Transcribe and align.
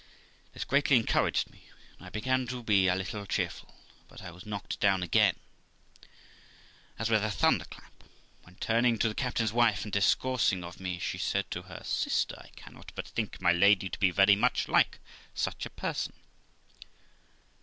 This 0.55 0.63
greatly 0.63 0.95
encouraged 0.97 1.51
me, 1.51 1.69
and 1.95 2.07
I 2.07 2.09
began 2.09 2.47
to 2.47 2.63
be 2.63 2.87
a 2.87 2.95
little 2.95 3.27
cheerful; 3.27 3.75
but 4.07 4.23
I 4.23 4.31
was 4.31 4.47
knocked 4.47 4.79
down 4.79 5.03
again 5.03 5.35
as 6.97 7.11
with 7.11 7.23
a 7.23 7.29
thunderclap, 7.29 8.03
when 8.41 8.55
turning 8.55 8.97
to 8.97 9.07
the 9.07 9.13
cap 9.13 9.35
tain's 9.35 9.53
wife, 9.53 9.83
and 9.83 9.91
discoursing 9.93 10.63
of 10.63 10.79
me, 10.79 10.97
she 10.97 11.19
said 11.19 11.51
to 11.51 11.61
her, 11.69 11.83
'Sister, 11.83 12.35
I 12.43 12.47
cannot 12.55 12.91
but 12.95 13.09
think 13.09 13.39
my 13.41 13.51
lady 13.51 13.89
to 13.91 13.99
be 13.99 14.09
very 14.09 14.35
much 14.35 14.67
like 14.67 14.97
such 15.35 15.67
a 15.67 15.69
person.' 15.69 16.13